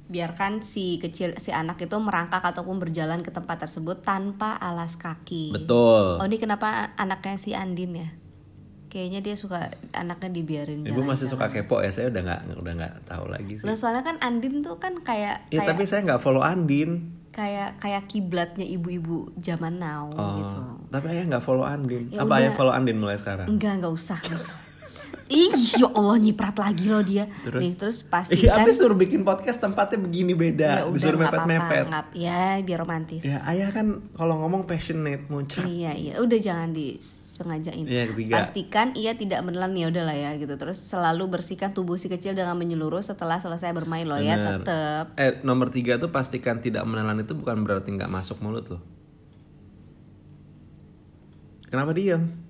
biarkan 0.06 0.60
si 0.60 0.96
kecil 0.96 1.34
si 1.36 1.50
anak 1.50 1.78
itu 1.78 1.96
merangkak 1.96 2.40
ataupun 2.40 2.78
berjalan 2.78 3.20
ke 3.20 3.30
tempat 3.30 3.58
tersebut 3.60 4.00
tanpa 4.00 4.54
alas 4.54 4.94
kaki. 4.94 5.50
betul. 5.50 6.18
Oh 6.18 6.24
ini 6.24 6.36
kenapa 6.36 6.94
anaknya 6.94 7.36
si 7.36 7.52
Andin 7.52 7.92
ya? 7.96 8.10
kayaknya 8.86 9.20
dia 9.20 9.36
suka 9.36 9.68
anaknya 9.92 10.30
dibiarin 10.32 10.80
Ibu 10.80 11.04
jalan. 11.04 11.10
masih 11.10 11.28
suka 11.28 11.50
kepo 11.50 11.84
ya, 11.84 11.90
saya 11.90 12.08
udah 12.08 12.22
nggak 12.22 12.40
udah 12.56 12.72
nggak 12.74 12.94
tahu 13.04 13.24
lagi 13.28 13.60
sih. 13.60 13.66
Loh, 13.66 13.76
soalnya 13.76 14.00
kan 14.00 14.16
Andin 14.18 14.64
tuh 14.64 14.78
kan 14.78 14.96
kayak 14.96 15.50
Ya 15.50 15.60
kayak 15.60 15.68
tapi 15.68 15.82
saya 15.84 16.00
nggak 16.02 16.22
follow 16.22 16.40
Andin. 16.40 17.12
kayak 17.28 17.76
kayak 17.76 18.08
kiblatnya 18.08 18.64
ibu-ibu 18.64 19.28
zaman 19.36 19.76
now 19.76 20.08
Oh, 20.08 20.32
gitu. 20.40 20.58
tapi 20.88 21.12
ayah 21.12 21.28
nggak 21.28 21.44
follow 21.44 21.68
Andin. 21.68 22.08
Ya 22.08 22.24
Apa 22.24 22.32
udah. 22.32 22.40
ayah 22.40 22.52
follow 22.54 22.72
Andin 22.72 22.96
mulai 22.96 23.20
sekarang? 23.20 23.44
Enggak, 23.46 23.76
enggak 23.76 23.92
usah, 23.92 24.16
enggak 24.16 24.40
usah. 24.40 24.56
Ih, 25.26 25.50
ya 25.82 25.90
Allah 25.90 26.16
nyiprat 26.16 26.54
lagi 26.54 26.86
loh 26.86 27.02
dia. 27.02 27.26
Terus? 27.42 27.58
Nih, 27.58 27.72
terus 27.74 27.98
Iya, 28.00 28.10
pastikan 28.10 28.58
habis 28.62 28.78
suruh 28.78 28.94
bikin 28.94 29.26
podcast 29.26 29.58
tempatnya 29.58 29.98
begini 29.98 30.38
beda, 30.38 30.70
ya 30.70 30.82
udah 30.86 30.94
disuruh 30.94 31.18
mepet-mepet. 31.18 31.84
nggak- 31.90 32.10
ya 32.14 32.62
biar 32.62 32.78
romantis. 32.78 33.22
Ya 33.26 33.42
ayah 33.50 33.74
kan 33.74 34.06
kalau 34.14 34.38
ngomong 34.38 34.70
passionate 34.70 35.26
muncrat. 35.26 35.66
Iya, 35.66 35.98
iya, 35.98 36.12
udah 36.22 36.38
jangan 36.38 36.70
disengajain. 36.70 37.82
Iya, 37.90 38.06
ketiga. 38.14 38.38
Pastikan 38.38 38.94
ia 38.94 39.18
tidak 39.18 39.42
menelan 39.42 39.74
ya 39.74 39.90
udahlah 39.90 40.14
ya 40.14 40.30
gitu. 40.38 40.54
Terus 40.54 40.78
selalu 40.78 41.26
bersihkan 41.26 41.74
tubuh 41.74 41.98
si 41.98 42.06
kecil 42.06 42.38
dengan 42.38 42.54
menyeluruh 42.54 43.02
setelah 43.02 43.42
selesai 43.42 43.74
bermain 43.74 44.06
loh 44.06 44.22
ya, 44.22 44.38
Bener. 44.38 44.62
tetep. 44.62 45.04
Eh 45.18 45.32
nomor 45.42 45.74
tiga 45.74 45.98
tuh 45.98 46.14
pastikan 46.14 46.62
tidak 46.62 46.86
menelan 46.86 47.18
itu 47.18 47.34
bukan 47.34 47.66
berarti 47.66 47.90
nggak 47.90 48.08
masuk 48.08 48.38
mulut 48.38 48.70
loh. 48.70 48.82
Kenapa 51.66 51.90
diam? 51.90 52.45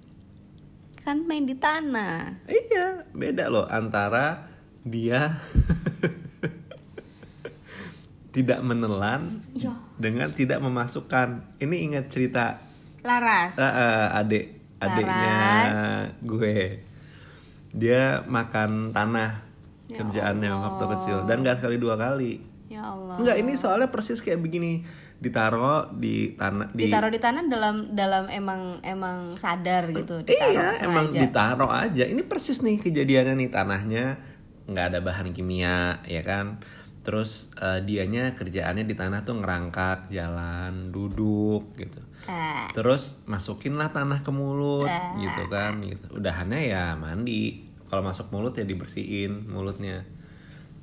Kan 1.06 1.22
main 1.22 1.46
di 1.46 1.54
tanah. 1.54 2.42
Iya, 2.44 3.06
beda 3.14 3.46
loh 3.46 3.62
antara 3.64 4.50
dia 4.82 5.38
tidak 8.34 8.60
menelan 8.60 9.40
Iya. 9.54 9.72
dengan 9.96 10.28
tidak 10.28 10.58
memasukkan. 10.60 11.56
Ini 11.56 11.76
ingat 11.86 12.10
cerita 12.10 12.58
Laras. 13.00 13.54
eh, 13.54 13.62
eh, 13.64 14.06
adik 14.12 14.44
adiknya 14.76 15.36
gue. 16.20 16.82
Dia 17.70 18.24
makan 18.24 18.90
tanah 18.90 19.46
Ya 19.86 20.02
kerjaannya 20.02 20.50
waktu 20.50 20.84
kecil 20.90 21.16
dan 21.24 21.46
gak 21.46 21.62
sekali 21.62 21.78
dua 21.78 21.94
kali. 21.94 22.42
Ya 22.66 22.82
Allah. 22.82 23.14
Enggak, 23.16 23.38
ini 23.38 23.54
soalnya 23.54 23.86
persis 23.86 24.18
kayak 24.18 24.42
begini. 24.42 24.82
Ditaruh 25.16 25.90
di 25.92 26.32
tanah 26.32 26.68
di 26.70 26.86
Ditaruh 26.86 27.08
di 27.08 27.16
tanah 27.16 27.42
dalam 27.46 27.76
dalam 27.90 28.28
emang 28.28 28.78
emang 28.80 29.34
sadar 29.34 29.88
gitu, 29.88 30.20
ditaruh 30.20 30.52
Iya, 30.52 30.68
emang 30.84 31.08
sengaja. 31.08 31.20
ditaruh 31.22 31.70
aja. 31.72 32.04
Ini 32.04 32.22
persis 32.22 32.60
nih 32.60 32.76
kejadiannya 32.78 33.34
nih 33.34 33.48
tanahnya 33.48 34.04
nggak 34.66 34.86
ada 34.92 34.98
bahan 35.00 35.30
kimia, 35.30 36.04
ya 36.04 36.20
kan? 36.20 36.60
Terus 37.00 37.48
eh, 37.56 37.80
dianya 37.80 38.34
kerjaannya 38.34 38.82
di 38.82 38.92
tanah 38.92 39.22
tuh 39.22 39.38
ngerangkak, 39.38 40.10
jalan, 40.10 40.90
duduk 40.90 41.64
gitu. 41.74 42.02
Eh, 42.26 42.66
Terus 42.74 43.22
masukin 43.24 43.74
lah 43.74 43.88
tanah 43.88 44.20
ke 44.20 44.28
mulut 44.28 44.84
Ah. 44.84 45.14
gitu 45.16 45.46
kan 45.46 45.78
gitu. 45.80 46.06
Udahannya 46.12 46.66
ya 46.66 46.92
mandi. 46.92 47.62
Kalau 47.86 48.02
masuk 48.02 48.28
mulut 48.28 48.52
ya 48.52 48.66
dibersihin 48.66 49.46
mulutnya. 49.46 50.02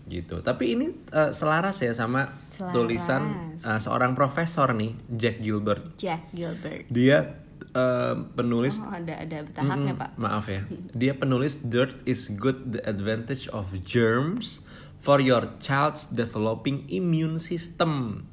Gitu. 0.03 0.43
Tapi 0.43 0.75
ini 0.75 0.91
eh, 1.09 1.31
selaras 1.31 1.79
ya 1.79 1.95
sama 1.95 2.27
Selaras. 2.51 2.73
tulisan 2.75 3.23
eh, 3.59 3.79
seorang 3.79 4.13
profesor 4.13 4.75
nih, 4.75 4.93
Jack 5.09 5.39
Gilbert. 5.39 5.95
Jack 5.95 6.27
Gilbert. 6.35 6.85
Dia 6.91 7.39
eh, 7.71 8.15
penulis 8.35 8.83
Oh, 8.83 8.91
ada 8.91 9.15
ada 9.15 9.47
tahapnya, 9.47 9.95
Mm-mm, 9.95 10.01
Pak. 10.03 10.09
Maaf 10.19 10.45
ya. 10.51 10.61
Dia 10.91 11.15
penulis 11.15 11.63
Dirt 11.63 12.03
is 12.03 12.27
good 12.29 12.75
the 12.75 12.81
advantage 12.83 13.47
of 13.49 13.71
germs 13.87 14.59
for 14.99 15.19
your 15.19 15.55
child's 15.59 16.07
developing 16.07 16.83
immune 16.87 17.39
system. 17.39 18.23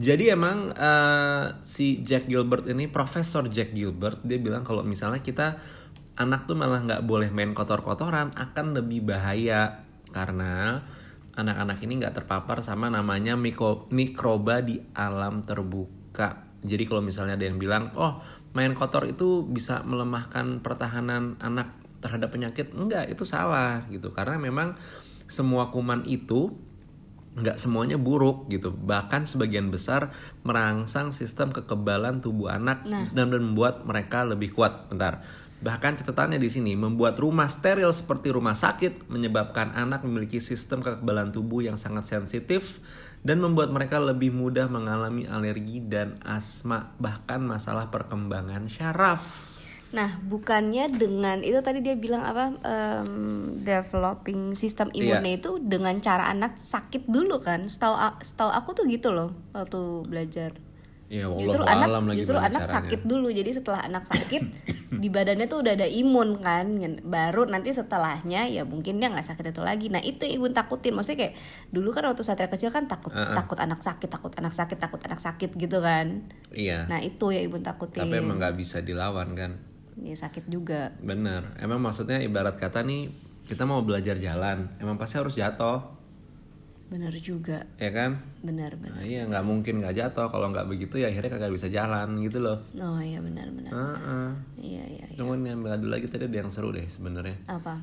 Jadi 0.00 0.32
emang 0.32 0.72
eh, 0.72 1.44
si 1.60 2.00
Jack 2.00 2.32
Gilbert 2.32 2.64
ini 2.64 2.88
Profesor 2.88 3.44
Jack 3.52 3.76
Gilbert 3.76 4.24
dia 4.24 4.40
bilang 4.40 4.64
kalau 4.64 4.80
misalnya 4.80 5.20
kita 5.20 5.60
anak 6.16 6.48
tuh 6.48 6.56
malah 6.56 6.80
nggak 6.80 7.04
boleh 7.04 7.28
main 7.28 7.52
kotor-kotoran 7.52 8.32
akan 8.32 8.66
lebih 8.72 9.04
bahaya 9.04 9.84
karena 10.12 10.80
anak-anak 11.36 11.78
ini 11.84 12.02
nggak 12.02 12.22
terpapar 12.22 12.60
sama 12.60 12.90
namanya 12.90 13.38
mikro- 13.38 13.86
mikroba 13.90 14.60
di 14.64 14.80
alam 14.96 15.42
terbuka. 15.46 16.48
Jadi 16.60 16.84
kalau 16.84 17.00
misalnya 17.00 17.40
ada 17.40 17.46
yang 17.48 17.56
bilang, 17.56 17.94
oh 17.96 18.20
main 18.52 18.74
kotor 18.74 19.06
itu 19.06 19.46
bisa 19.46 19.80
melemahkan 19.86 20.60
pertahanan 20.60 21.38
anak 21.40 21.72
terhadap 22.04 22.32
penyakit, 22.32 22.72
enggak 22.76 23.08
itu 23.08 23.24
salah 23.24 23.86
gitu. 23.88 24.10
Karena 24.12 24.36
memang 24.36 24.76
semua 25.30 25.70
kuman 25.70 26.04
itu 26.04 26.52
nggak 27.30 27.62
semuanya 27.62 27.94
buruk 27.94 28.50
gitu. 28.50 28.74
Bahkan 28.74 29.24
sebagian 29.30 29.70
besar 29.70 30.10
merangsang 30.42 31.14
sistem 31.14 31.54
kekebalan 31.54 32.18
tubuh 32.18 32.50
anak 32.50 32.82
Nah. 32.90 33.06
dan 33.14 33.30
dan 33.30 33.40
membuat 33.46 33.86
mereka 33.86 34.26
lebih 34.26 34.50
kuat. 34.50 34.90
Bentar. 34.90 35.22
Bahkan 35.60 36.00
catatannya 36.00 36.40
di 36.40 36.48
sini 36.48 36.72
membuat 36.72 37.20
rumah 37.20 37.44
steril 37.44 37.92
seperti 37.92 38.32
rumah 38.32 38.56
sakit 38.56 39.12
menyebabkan 39.12 39.76
anak 39.76 40.00
memiliki 40.08 40.40
sistem 40.40 40.80
kekebalan 40.80 41.36
tubuh 41.36 41.60
yang 41.60 41.76
sangat 41.76 42.08
sensitif 42.08 42.80
dan 43.20 43.44
membuat 43.44 43.68
mereka 43.68 44.00
lebih 44.00 44.32
mudah 44.32 44.72
mengalami 44.72 45.28
alergi 45.28 45.84
dan 45.84 46.16
asma 46.24 46.96
bahkan 46.96 47.44
masalah 47.44 47.92
perkembangan 47.92 48.64
syaraf. 48.72 49.52
Nah, 49.90 50.22
bukannya 50.22 50.86
dengan 50.96 51.42
itu 51.42 51.58
tadi 51.60 51.82
dia 51.82 51.98
bilang 51.98 52.22
apa 52.22 52.56
em, 52.62 53.10
developing 53.60 54.54
sistem 54.54 54.88
Iya. 54.94 55.18
imunnya 55.18 55.32
itu 55.36 55.58
dengan 55.60 55.98
cara 55.98 56.30
anak 56.30 56.56
sakit 56.56 57.10
dulu 57.10 57.42
kan? 57.42 57.66
Setahu 57.66 57.98
setahu 58.22 58.48
aku 58.54 58.70
tuh 58.72 58.84
gitu 58.88 59.10
loh 59.12 59.34
waktu 59.52 60.08
belajar. 60.08 60.69
Ya 61.10 61.26
Justru 61.26 61.66
anak 61.66 61.90
alam 61.90 62.06
lagi 62.06 62.22
justru 62.22 62.38
anak 62.38 62.70
caranya. 62.70 62.74
sakit 62.78 63.00
dulu. 63.02 63.34
Jadi 63.34 63.50
setelah 63.50 63.82
anak 63.82 64.06
sakit 64.06 64.42
di 64.94 65.08
badannya 65.10 65.50
tuh 65.50 65.66
udah 65.66 65.74
ada 65.74 65.88
imun 65.90 66.38
kan. 66.38 66.70
Baru 67.02 67.50
nanti 67.50 67.74
setelahnya 67.74 68.46
ya 68.46 68.62
mungkin 68.62 69.02
dia 69.02 69.10
nggak 69.10 69.26
sakit 69.26 69.50
itu 69.50 69.58
lagi. 69.66 69.90
Nah, 69.90 69.98
itu 69.98 70.22
yang 70.22 70.38
ibu 70.38 70.54
takutin. 70.54 70.94
Maksudnya 70.94 71.18
kayak 71.26 71.34
dulu 71.74 71.90
kan 71.90 72.06
waktu 72.06 72.22
satria 72.22 72.46
kecil 72.46 72.70
kan 72.70 72.86
takut 72.86 73.10
Uh-uh. 73.10 73.34
takut 73.34 73.58
anak 73.58 73.82
sakit, 73.82 74.06
takut 74.06 74.30
anak 74.38 74.54
sakit, 74.54 74.78
takut 74.78 75.02
anak 75.02 75.18
sakit 75.18 75.50
gitu 75.58 75.82
kan. 75.82 76.30
Iya. 76.54 76.86
Nah, 76.86 77.02
itu 77.02 77.34
ya 77.34 77.42
ibu 77.42 77.58
takutin. 77.58 78.06
Tapi 78.06 78.22
emang 78.22 78.38
nggak 78.38 78.54
bisa 78.54 78.78
dilawan 78.78 79.34
kan. 79.34 79.58
Ya 79.98 80.14
sakit 80.14 80.46
juga. 80.46 80.94
Bener, 81.02 81.58
emang 81.58 81.82
maksudnya 81.82 82.22
ibarat 82.22 82.54
kata 82.54 82.86
nih 82.86 83.10
kita 83.50 83.66
mau 83.66 83.82
belajar 83.82 84.14
jalan, 84.14 84.70
emang 84.78 84.94
pasti 84.94 85.18
harus 85.18 85.34
jatuh, 85.34 85.82
Bener 86.90 87.14
juga. 87.22 87.62
ya 87.78 87.90
kan? 87.94 88.18
Bener 88.42 88.74
bener. 88.74 88.98
Nah, 88.98 89.06
iya 89.06 89.22
nggak 89.30 89.44
mungkin 89.46 89.78
nggak 89.78 89.94
jatuh, 89.94 90.26
kalau 90.26 90.50
nggak 90.50 90.66
begitu 90.66 90.98
ya 90.98 91.06
akhirnya 91.06 91.30
kagak 91.38 91.54
bisa 91.54 91.70
jalan 91.70 92.18
gitu 92.18 92.42
loh. 92.42 92.58
Oh 92.82 92.98
iya 92.98 93.22
benar 93.22 93.46
benar. 93.54 93.70
Heeh. 93.70 94.28
Iya 94.58 94.84
iya. 94.90 95.06
iya. 95.06 95.16
Tunggu 95.16 95.38
nih 95.38 95.54
ambil 95.54 95.78
adu 95.78 95.86
lagi 95.86 96.10
tadi 96.10 96.26
ada 96.26 96.36
yang 96.42 96.50
seru 96.50 96.74
deh 96.74 96.84
sebenarnya. 96.90 97.38
Apa? 97.46 97.78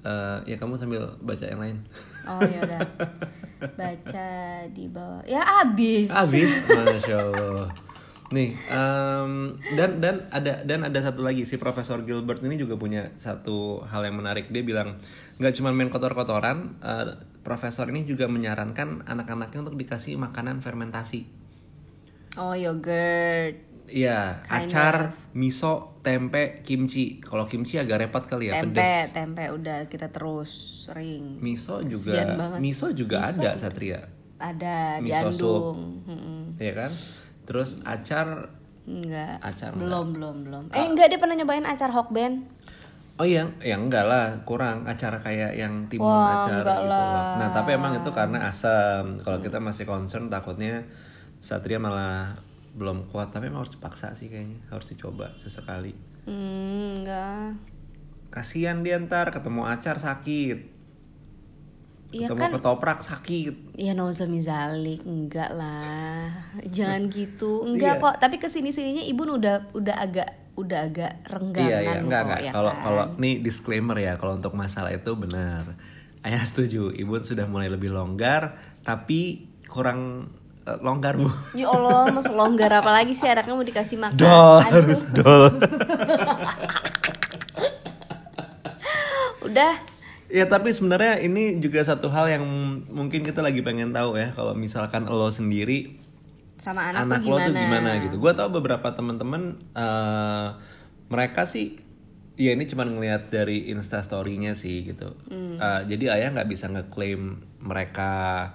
Eh, 0.00 0.38
ya 0.52 0.56
kamu 0.56 0.80
sambil 0.80 1.12
baca 1.20 1.44
yang 1.44 1.60
lain. 1.60 1.76
Oh 2.24 2.40
ya 2.40 2.60
udah. 2.64 2.80
Baca 3.80 4.28
di 4.72 4.88
bawah. 4.88 5.20
Ya 5.28 5.44
abis. 5.60 6.08
Abis, 6.08 6.48
masya 6.64 7.16
Allah. 7.20 7.68
Nih, 8.30 8.54
em, 8.70 9.58
dan 9.74 9.98
dan 9.98 10.30
ada 10.30 10.62
dan 10.62 10.86
ada 10.86 10.98
satu 11.02 11.26
lagi 11.26 11.42
si 11.42 11.58
Profesor 11.58 12.06
Gilbert 12.06 12.38
ini 12.46 12.54
juga 12.54 12.78
punya 12.78 13.10
satu 13.18 13.82
hal 13.90 14.06
yang 14.06 14.22
menarik. 14.22 14.54
Dia 14.54 14.62
bilang 14.62 15.02
nggak 15.42 15.58
cuma 15.58 15.74
main 15.74 15.90
kotor-kotoran, 15.90 16.78
eh, 16.78 17.18
Profesor 17.42 17.90
ini 17.90 18.06
juga 18.06 18.30
menyarankan 18.30 19.02
anak-anaknya 19.02 19.66
untuk 19.66 19.74
dikasih 19.74 20.14
makanan 20.14 20.62
fermentasi. 20.62 21.26
Oh 22.38 22.54
yogurt. 22.54 23.66
Iya, 23.90 24.46
acar, 24.46 25.18
miso, 25.34 25.98
tempe, 26.06 26.62
kimchi. 26.62 27.18
Kalau 27.18 27.50
kimchi 27.50 27.74
agak 27.74 28.06
repot 28.06 28.22
kali 28.22 28.46
ya, 28.46 28.62
tempe 28.62 28.78
pedes. 28.78 29.10
tempe 29.10 29.44
udah 29.50 29.90
kita 29.90 30.14
terus 30.14 30.86
sering. 30.86 31.42
Miso 31.42 31.82
juga, 31.82 32.22
banget. 32.38 32.58
miso 32.62 32.86
juga 32.94 33.26
Miso 33.26 33.42
ada 33.42 33.58
Satria, 33.58 34.06
Ada 34.38 35.02
di 35.02 35.10
Miso 35.10 35.26
Andung. 35.34 36.06
Mm-mm. 36.06 36.42
ya 36.62 36.72
kan? 36.78 36.92
Terus 37.50 37.82
acar 37.82 38.54
Enggak. 38.86 39.42
Acar 39.42 39.74
belum 39.74 40.14
belum 40.14 40.36
belum. 40.46 40.64
Eh 40.70 40.86
enggak 40.86 41.10
dia 41.10 41.18
pernah 41.18 41.34
nyobain 41.34 41.66
acar 41.66 41.90
hokben. 41.90 42.46
Oh 43.20 43.26
iya, 43.28 43.44
ya 43.60 43.76
enggak 43.76 44.08
lah, 44.08 44.32
kurang 44.48 44.88
acara 44.88 45.20
kayak 45.20 45.52
yang 45.52 45.84
timun 45.92 46.08
Wah, 46.08 46.46
acar 46.46 46.64
enggak 46.64 46.78
gitu 46.80 46.88
loh. 46.88 46.96
lah. 46.96 47.36
Nah, 47.36 47.48
tapi 47.52 47.76
emang 47.76 47.92
itu 48.00 48.10
karena 48.16 48.48
asam. 48.48 49.20
Kalau 49.20 49.38
kita 49.44 49.60
masih 49.60 49.84
concern 49.84 50.32
takutnya 50.32 50.88
Satria 51.36 51.76
malah 51.76 52.40
belum 52.72 53.12
kuat, 53.12 53.28
tapi 53.28 53.52
emang 53.52 53.66
harus 53.66 53.76
dipaksa 53.76 54.16
sih 54.16 54.32
kayaknya, 54.32 54.64
harus 54.72 54.88
dicoba 54.88 55.36
sesekali. 55.36 55.92
Hmm, 56.24 57.04
enggak. 57.04 57.60
Kasihan 58.32 58.80
dia 58.80 58.96
ntar 58.96 59.28
ketemu 59.28 59.68
acar 59.68 60.00
sakit, 60.00 60.79
Iya 62.10 62.26
ketemu 62.26 62.42
kan 62.42 62.50
ketoprak 62.58 62.98
sakit. 63.00 63.54
Ya 63.74 63.94
Nozami 63.94 64.38
Zalik 64.38 65.02
enggak 65.02 65.50
lah 65.52 66.26
jangan 66.76 67.06
gitu 67.14 67.62
enggak 67.62 67.96
Iya. 67.96 68.02
kok 68.02 68.14
tapi 68.18 68.36
ke 68.36 68.46
sini 68.46 68.70
sininya 68.70 69.00
ibu 69.00 69.22
udah 69.24 69.70
udah 69.72 69.96
agak 69.96 70.28
udah 70.54 70.78
agak 70.84 71.12
renggangan 71.24 71.70
iya 71.70 71.78
iya, 71.80 71.94
enggak 71.96 72.20
kok, 72.20 72.26
enggak. 72.28 72.40
ya 72.42 72.52
Kalau 72.52 72.70
kan? 72.70 72.82
kalau 72.82 73.04
nih 73.16 73.34
disclaimer 73.38 73.96
ya, 73.96 74.12
kalau 74.14 74.34
untuk 74.34 74.52
masalah 74.52 74.90
itu 74.90 75.14
benar. 75.14 75.64
Ayah 76.20 76.42
setuju, 76.42 76.92
ibu 76.92 77.16
sudah 77.16 77.46
mulai 77.46 77.66
lebih 77.66 77.88
longgar, 77.88 78.52
tapi 78.82 79.40
kurang 79.64 80.28
eh, 80.62 80.76
longgar 80.80 81.16
bu. 81.16 81.30
ya 81.56 81.70
Allah 81.70 82.10
masuk 82.10 82.34
longgar 82.34 82.68
apa 82.74 82.92
lagi 82.92 83.14
sih 83.14 83.24
anaknya 83.24 83.54
mau 83.54 83.62
dikasih 83.62 83.96
makan 83.96 84.18
Dol 84.18 84.58
Aduh. 84.58 84.84
harus 84.84 85.02
dol. 85.14 85.44
udah 89.40 89.72
Ya 90.30 90.46
tapi 90.46 90.70
sebenarnya 90.70 91.18
ini 91.20 91.58
juga 91.58 91.82
satu 91.82 92.06
hal 92.06 92.30
yang 92.30 92.44
mungkin 92.86 93.26
kita 93.26 93.42
lagi 93.42 93.66
pengen 93.66 93.90
tahu 93.90 94.14
ya 94.14 94.30
kalau 94.30 94.54
misalkan 94.54 95.10
lo 95.10 95.26
sendiri 95.28 95.98
sama 96.60 96.92
anak, 96.92 97.08
anak, 97.08 97.20
tuh 97.24 97.30
lo 97.32 97.36
gimana 97.36 97.46
tuh 97.46 97.54
gimana 97.58 97.90
gitu. 98.06 98.16
Gue 98.22 98.32
tau 98.38 98.48
beberapa 98.48 98.88
teman-teman 98.94 99.58
eh, 99.74 100.48
mereka 101.10 101.50
sih 101.50 101.82
ya 102.38 102.54
ini 102.54 102.64
cuma 102.70 102.86
ngelihat 102.86 103.28
dari 103.28 103.68
insta 103.74 103.98
story-nya 104.00 104.54
sih 104.54 104.86
gitu. 104.86 105.18
Eh, 105.34 105.82
jadi 105.90 106.14
ayah 106.14 106.30
nggak 106.30 106.48
bisa 106.48 106.70
ngeklaim 106.70 107.42
mereka 107.58 108.54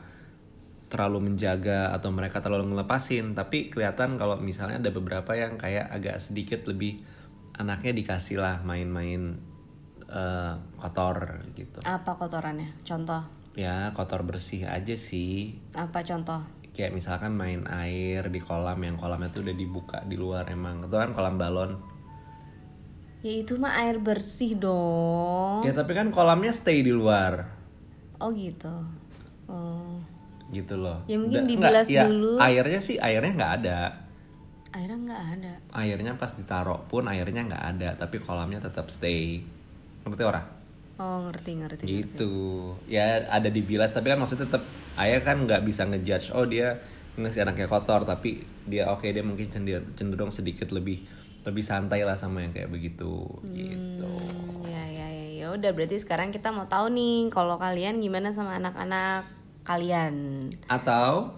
terlalu 0.96 1.34
menjaga 1.34 1.92
atau 1.92 2.14
mereka 2.14 2.40
terlalu 2.40 2.72
ngelepasin 2.72 3.36
tapi 3.36 3.68
kelihatan 3.68 4.16
kalau 4.16 4.40
misalnya 4.40 4.80
ada 4.80 4.96
beberapa 4.96 5.36
yang 5.36 5.60
kayak 5.60 5.92
agak 5.92 6.24
sedikit 6.24 6.64
lebih 6.70 7.04
anaknya 7.58 7.92
dikasih 7.92 8.40
lah 8.40 8.62
main-main 8.64 9.36
eh, 10.10 10.54
kotor 10.78 11.46
gitu. 11.54 11.80
Apa 11.82 12.18
kotorannya? 12.18 12.74
Contoh. 12.86 13.24
Ya 13.56 13.90
kotor 13.96 14.28
bersih 14.28 14.68
aja 14.68 14.94
sih. 15.00 15.56
Apa 15.72 16.04
contoh? 16.04 16.44
Kayak 16.76 16.92
misalkan 16.92 17.32
main 17.40 17.64
air 17.72 18.28
di 18.28 18.44
kolam 18.44 18.76
yang 18.84 19.00
kolamnya 19.00 19.32
tuh 19.32 19.48
udah 19.48 19.56
dibuka 19.56 20.04
di 20.04 20.20
luar 20.20 20.52
emang. 20.52 20.84
Itu 20.84 20.96
kan 21.00 21.16
kolam 21.16 21.40
balon. 21.40 21.80
Ya 23.24 23.42
itu 23.42 23.56
mah 23.58 23.80
air 23.80 23.98
bersih 23.98 24.60
dong. 24.60 25.64
Ya 25.64 25.72
tapi 25.72 25.96
kan 25.96 26.12
kolamnya 26.12 26.52
stay 26.52 26.84
di 26.84 26.92
luar. 26.92 27.48
Oh 28.20 28.30
gitu. 28.36 28.76
Oh. 29.48 29.98
Gitu 30.52 30.76
loh. 30.78 31.02
Ya, 31.10 31.18
mungkin 31.18 31.48
Da- 31.48 31.50
dibilas 31.50 31.88
nggak, 31.88 31.96
ya, 31.96 32.04
dulu. 32.06 32.38
airnya 32.38 32.80
sih 32.84 33.00
airnya 33.00 33.34
nggak 33.34 33.54
ada. 33.64 33.80
Airnya 34.76 35.00
nggak 35.00 35.24
ada. 35.40 35.54
Airnya 35.74 36.14
pas 36.20 36.36
ditaruh 36.36 36.84
pun 36.92 37.08
airnya 37.08 37.48
nggak 37.48 37.64
ada 37.80 37.90
tapi 37.96 38.20
kolamnya 38.20 38.60
tetap 38.60 38.92
stay 38.92 39.42
ngerti 40.06 40.24
ora 40.24 40.42
oh 40.96 41.28
ngerti 41.28 41.52
ngerti 41.60 41.84
gitu. 41.84 42.36
Ya 42.88 43.28
ada 43.28 43.52
dibilas 43.52 43.92
tapi 43.92 44.14
kan 44.14 44.20
maksudnya 44.22 44.48
tetap 44.48 44.64
ayah 44.96 45.20
kan 45.20 45.44
nggak 45.44 45.66
bisa 45.68 45.84
ngejudge 45.84 46.32
oh 46.32 46.48
dia 46.48 46.80
ngasih 47.16 47.44
anaknya 47.44 47.68
kotor 47.68 48.04
tapi 48.08 48.44
dia 48.68 48.92
oke 48.92 49.08
dia 49.08 49.24
mungkin 49.24 49.48
cenderung, 49.48 49.88
cenderung 49.96 50.32
sedikit 50.32 50.72
lebih 50.72 51.04
lebih 51.46 51.62
santai 51.62 52.02
lah 52.02 52.18
sama 52.18 52.42
yang 52.42 52.56
kayak 52.56 52.74
begitu. 52.74 53.28
Gitu. 53.54 54.08
Hmm, 54.08 54.66
ya 54.66 54.84
ya 54.90 55.08
ya 55.14 55.28
ya 55.46 55.48
udah 55.54 55.72
berarti 55.78 56.02
sekarang 56.02 56.34
kita 56.34 56.50
mau 56.50 56.66
tahu 56.66 56.90
nih 56.90 57.30
kalau 57.30 57.62
kalian 57.62 58.02
gimana 58.02 58.34
sama 58.34 58.58
anak-anak 58.58 59.30
kalian? 59.62 60.50
Atau 60.66 61.38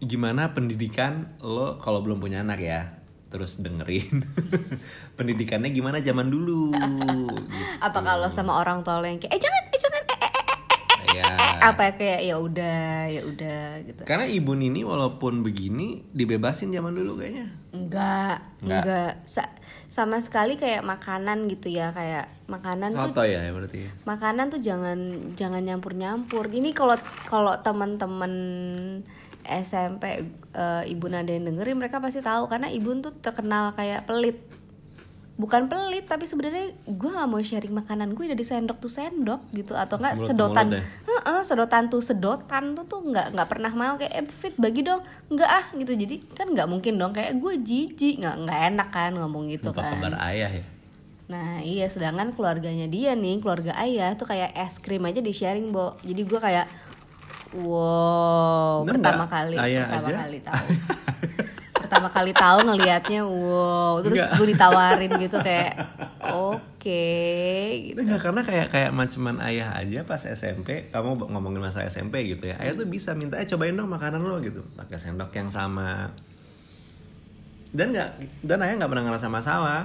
gimana 0.00 0.56
pendidikan 0.56 1.36
lo 1.44 1.76
kalau 1.76 2.00
belum 2.00 2.24
punya 2.24 2.40
anak 2.40 2.62
ya 2.62 2.99
terus 3.30 3.56
dengerin. 3.56 4.26
Pendidikannya 5.16 5.70
gimana 5.70 6.02
zaman 6.02 6.28
dulu? 6.28 6.74
Gitu. 7.00 7.36
apa 7.80 7.98
kalau 8.02 8.28
sama 8.28 8.58
orang 8.58 8.82
tua 8.82 8.98
lo 8.98 9.06
yang 9.06 9.18
kayak 9.18 9.32
eh 9.34 9.40
jangan 9.40 9.62
eh 9.70 9.80
jangan 9.80 10.02
eh 10.02 10.18
eh 10.18 10.30
eh, 10.30 10.44
eh, 11.00 11.08
ya 11.16 11.24
eh, 11.32 11.54
apa 11.62 11.80
ya 11.86 11.92
kayak 11.96 12.20
ya 12.26 12.36
udah 12.36 12.82
ya 13.08 13.22
udah 13.24 13.60
gitu. 13.86 14.02
Karena 14.04 14.26
ibu 14.26 14.52
Nini 14.52 14.82
walaupun 14.82 15.40
begini 15.40 16.04
dibebasin 16.10 16.70
zaman 16.70 16.92
dulu 16.92 17.18
kayaknya. 17.18 17.46
Enggak 17.70 18.42
Enggak. 18.60 18.82
enggak. 18.84 19.12
Sa- 19.24 19.54
sama 19.90 20.22
sekali 20.22 20.54
kayak 20.54 20.86
makanan 20.86 21.50
gitu 21.50 21.66
ya 21.66 21.90
kayak 21.90 22.30
makanan 22.46 22.94
tuh 22.94 23.10
soto 23.10 23.26
ya 23.26 23.50
berarti 23.50 23.78
ya? 23.82 23.90
makanan 24.06 24.46
tuh 24.46 24.62
jangan 24.62 24.98
jangan 25.34 25.66
nyampur 25.66 25.98
nyampur 25.98 26.46
ini 26.46 26.70
kalau 26.70 26.94
kalau 27.26 27.58
teman-teman 27.58 28.32
SMP 29.50 30.04
eh, 30.54 30.82
ibu 30.86 31.06
Nada 31.10 31.30
yang 31.30 31.50
dengerin 31.50 31.76
mereka 31.76 31.98
pasti 31.98 32.22
tahu. 32.22 32.46
Karena 32.46 32.70
ibu 32.70 32.94
tuh 33.02 33.10
terkenal 33.18 33.74
kayak 33.74 34.06
pelit. 34.06 34.38
Bukan 35.40 35.72
pelit 35.72 36.04
tapi 36.04 36.28
sebenarnya 36.28 36.68
gue 36.84 37.10
nggak 37.16 37.24
mau 37.24 37.40
sharing 37.40 37.72
makanan 37.72 38.12
gue 38.12 38.28
dari 38.28 38.44
sendok 38.44 38.78
tuh 38.78 38.92
sendok 38.92 39.40
gitu. 39.56 39.74
Atau 39.74 39.98
enggak 39.98 40.20
sedotan. 40.20 40.70
ya? 40.70 40.84
Sedotan 41.42 41.88
tuh 41.88 42.04
sedotan 42.04 42.76
tuh 42.76 42.84
tuh 42.84 43.00
nggak 43.02 43.34
nggak 43.34 43.48
pernah 43.48 43.72
mau. 43.74 43.98
Kayak 43.98 44.14
eh, 44.20 44.28
fit 44.30 44.54
bagi 44.60 44.86
dong. 44.86 45.00
Nggak 45.32 45.50
ah 45.50 45.66
gitu. 45.74 45.92
Jadi 45.96 46.14
kan 46.36 46.52
nggak 46.52 46.68
mungkin 46.68 47.00
dong. 47.00 47.10
Kayak 47.16 47.40
gue 47.40 47.54
jijik 47.58 48.22
nggak 48.22 48.36
nggak 48.46 48.60
enak 48.70 48.88
kan 48.92 49.12
ngomong 49.16 49.48
gitu 49.50 49.74
lupa 49.74 49.82
kan. 49.82 49.98
kabar 49.98 50.14
ayah 50.30 50.52
ya? 50.52 50.64
Nah 51.30 51.62
iya 51.62 51.86
sedangkan 51.86 52.34
keluarganya 52.34 52.90
dia 52.90 53.14
nih 53.14 53.38
keluarga 53.38 53.78
ayah 53.78 54.18
tuh 54.18 54.26
kayak 54.26 54.50
es 54.50 54.82
krim 54.82 55.06
aja 55.06 55.22
di 55.22 55.30
sharing 55.30 55.70
bo. 55.70 55.94
Jadi 56.02 56.22
gue 56.26 56.40
kayak 56.42 56.66
wow 57.54 58.49
Bener 58.84 59.00
pertama 59.00 59.24
nggak? 59.24 59.34
kali 59.34 59.56
Ayah 59.56 59.84
pertama 59.88 60.08
aja? 60.08 60.16
kali 60.24 60.38
tahu. 60.40 60.66
Pertama 61.90 62.08
kali 62.14 62.30
tahu 62.30 62.58
ngelihatnya 62.70 63.20
wow. 63.26 63.98
Terus 63.98 64.22
gue 64.22 64.46
ditawarin 64.54 65.10
gitu 65.10 65.42
kayak 65.42 65.74
oke 66.22 67.06
gitu. 67.82 67.98
Enggak, 67.98 68.22
karena 68.22 68.42
kayak 68.46 68.66
kayak 68.70 68.90
maceman 68.94 69.42
ayah 69.42 69.74
aja 69.74 70.06
pas 70.06 70.22
SMP 70.22 70.86
kamu 70.94 71.18
ngomongin 71.34 71.58
masalah 71.58 71.90
SMP 71.90 72.30
gitu 72.30 72.46
ya. 72.46 72.62
Ayah 72.62 72.78
tuh 72.78 72.86
bisa 72.86 73.10
minta 73.18 73.42
eh 73.42 73.48
cobain 73.50 73.74
dong 73.74 73.90
makanan 73.90 74.22
lo 74.22 74.38
gitu. 74.38 74.62
Pakai 74.78 75.02
sendok 75.02 75.34
yang 75.34 75.50
sama. 75.50 76.14
Dan 77.74 77.90
nggak 77.90 78.10
dan 78.46 78.62
ayah 78.62 78.78
nggak 78.78 78.90
pernah 78.94 79.04
ngerasa 79.10 79.26
masalah. 79.26 79.82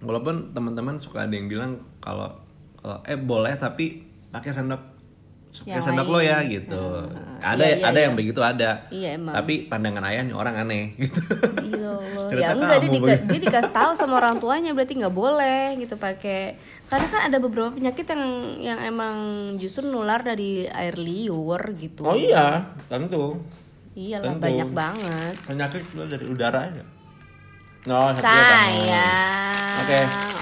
Walaupun 0.00 0.56
teman-teman 0.56 0.96
suka 0.96 1.28
ada 1.28 1.36
yang 1.36 1.52
bilang 1.52 1.84
kalau 2.00 2.32
kalau 2.80 3.04
eh 3.04 3.20
boleh 3.20 3.52
tapi 3.60 4.08
pakai 4.32 4.56
sendok 4.56 4.89
Yang 5.66 5.82
sendok 5.82 6.08
lo 6.08 6.20
ya 6.22 6.38
gitu. 6.46 6.78
Ah, 7.42 7.56
ada 7.58 7.64
iya, 7.66 7.82
iya, 7.82 7.86
ada 7.90 7.98
iya. 7.98 8.04
yang 8.06 8.14
begitu 8.14 8.40
ada. 8.40 8.70
Iya, 8.88 9.08
emang. 9.18 9.34
tapi 9.34 9.66
pandangan 9.66 10.04
ayah 10.06 10.22
nih 10.22 10.36
orang 10.36 10.54
aneh 10.62 10.84
gitu. 11.02 11.20
Iya 11.66 11.90
Allah. 11.90 12.26
Ternyata 12.30 12.54
ya 12.54 12.54
enggak 12.54 12.78
dia, 12.80 12.90
dika- 12.94 13.24
dia 13.26 13.40
dikasih 13.50 13.72
tahu 13.74 13.90
sama 13.98 14.14
orang 14.22 14.36
tuanya 14.38 14.70
berarti 14.72 14.94
nggak 15.02 15.14
boleh 15.14 15.74
gitu 15.82 15.94
pakai. 15.98 16.54
Karena 16.86 17.06
kan 17.10 17.20
ada 17.26 17.36
beberapa 17.42 17.70
penyakit 17.74 18.06
yang 18.14 18.24
yang 18.62 18.78
emang 18.86 19.16
justru 19.58 19.82
nular 19.84 20.22
dari 20.22 20.70
air 20.70 20.94
liur 20.94 21.60
gitu. 21.76 22.06
Oh 22.06 22.14
iya 22.14 22.70
tentu. 22.86 23.42
Iyalah 23.98 24.38
tentu. 24.38 24.44
banyak 24.46 24.68
banget. 24.70 25.34
Penyakit 25.50 25.82
dari 26.06 26.26
udara 26.30 26.70
aja 26.70 26.99
no, 27.86 28.12
Satria 28.12 28.44
sayang. 28.44 29.78
Oke. 29.80 30.00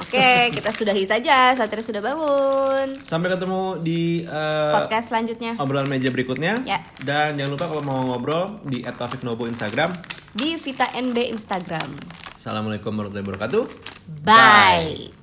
oke 0.08 0.30
kita 0.58 0.70
sudahi 0.74 1.04
saja. 1.06 1.52
Satria 1.54 1.84
sudah 1.84 2.02
bangun. 2.02 2.86
Sampai 3.06 3.30
ketemu 3.30 3.78
di 3.84 4.24
eh, 4.26 4.72
podcast 4.74 5.14
selanjutnya. 5.14 5.54
obrolan 5.60 5.86
meja 5.86 6.10
berikutnya. 6.10 6.62
Ya. 6.66 6.82
dan 7.04 7.38
jangan 7.38 7.52
lupa 7.54 7.66
kalau 7.70 7.82
mau 7.86 8.00
ngobrol 8.02 8.58
di 8.66 8.82
@taufiknobo 8.82 9.46
Instagram. 9.46 9.94
Di 10.34 10.58
Vita 10.58 10.86
NB 10.94 11.34
Instagram. 11.34 11.88
Assalamualaikum 12.38 12.94
warahmatullahi 12.94 13.26
wabarakatuh. 13.26 13.62
Bye. 14.22 15.17